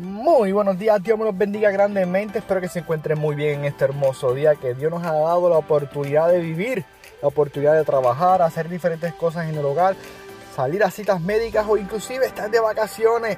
[0.00, 2.38] Muy buenos días, Dios me los bendiga grandemente.
[2.38, 5.50] Espero que se encuentren muy bien en este hermoso día que Dios nos ha dado
[5.50, 6.86] la oportunidad de vivir,
[7.20, 9.96] la oportunidad de trabajar, hacer diferentes cosas en el hogar,
[10.56, 13.36] salir a citas médicas o inclusive estar de vacaciones.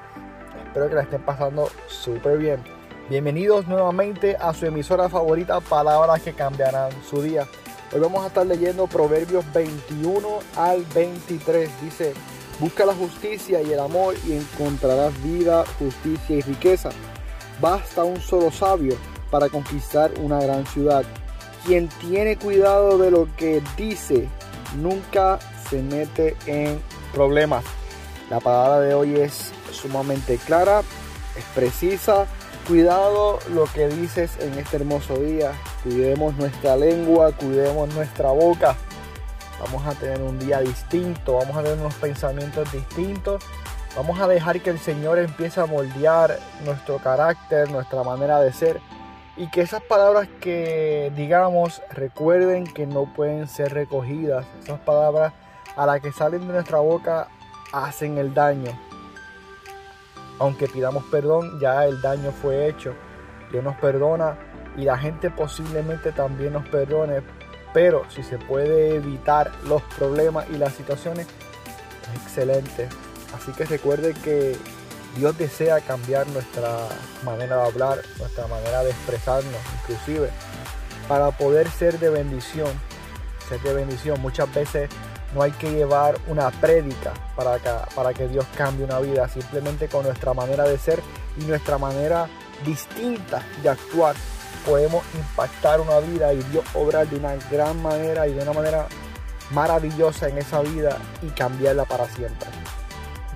[0.64, 2.62] Espero que la estén pasando súper bien.
[3.10, 7.44] Bienvenidos nuevamente a su emisora favorita, Palabras que cambiarán su día.
[7.92, 11.82] Hoy vamos a estar leyendo Proverbios 21 al 23.
[11.82, 12.14] Dice,
[12.62, 16.90] Busca la justicia y el amor y encontrarás vida, justicia y riqueza.
[17.60, 18.96] Basta un solo sabio
[19.32, 21.02] para conquistar una gran ciudad.
[21.66, 24.28] Quien tiene cuidado de lo que dice
[24.76, 26.80] nunca se mete en
[27.12, 27.64] problemas.
[28.30, 30.82] La palabra de hoy es sumamente clara,
[31.36, 32.26] es precisa.
[32.68, 35.50] Cuidado lo que dices en este hermoso día.
[35.82, 38.76] Cuidemos nuestra lengua, cuidemos nuestra boca
[39.62, 43.44] vamos a tener un día distinto, vamos a tener unos pensamientos distintos,
[43.96, 48.80] vamos a dejar que el Señor empiece a moldear nuestro carácter, nuestra manera de ser
[49.36, 55.32] y que esas palabras que digamos recuerden que no pueden ser recogidas, esas palabras
[55.76, 57.28] a las que salen de nuestra boca
[57.72, 58.72] hacen el daño.
[60.38, 62.94] Aunque pidamos perdón, ya el daño fue hecho.
[63.50, 64.36] Dios nos perdona
[64.76, 67.22] y la gente posiblemente también nos perdone,
[67.72, 72.88] pero si se puede evitar los problemas y las situaciones, es excelente.
[73.34, 74.56] Así que recuerde que
[75.16, 76.88] Dios desea cambiar nuestra
[77.24, 80.30] manera de hablar, nuestra manera de expresarnos, inclusive,
[81.08, 82.68] para poder ser de bendición.
[83.48, 84.20] Ser de bendición.
[84.20, 84.88] Muchas veces
[85.34, 89.88] no hay que llevar una prédica para que, para que Dios cambie una vida, simplemente
[89.88, 91.00] con nuestra manera de ser
[91.38, 92.28] y nuestra manera
[92.64, 94.14] distinta de actuar
[94.66, 98.86] podemos impactar una vida y Dios obrar de una gran manera y de una manera
[99.50, 102.48] maravillosa en esa vida y cambiarla para siempre.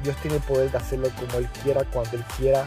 [0.03, 2.67] Dios tiene el poder de hacerlo como Él quiera, cuando Él quiera,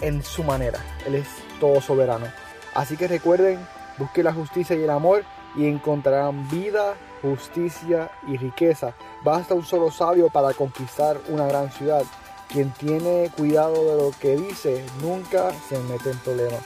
[0.00, 0.78] en su manera.
[1.06, 1.28] Él es
[1.60, 2.26] todo soberano.
[2.74, 3.58] Así que recuerden,
[3.98, 5.24] busquen la justicia y el amor
[5.56, 8.94] y encontrarán vida, justicia y riqueza.
[9.24, 12.02] Basta un solo sabio para conquistar una gran ciudad.
[12.48, 16.60] Quien tiene cuidado de lo que dice nunca se mete en problemas.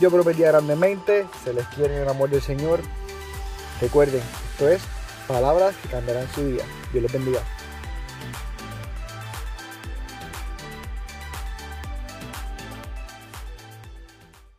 [0.00, 2.80] Yo prometía grandemente, se les quiere el amor del Señor.
[3.82, 4.22] Recuerden,
[4.52, 4.80] esto es
[5.28, 6.64] palabras que cambiarán su día.
[6.90, 7.40] Dios les bendiga.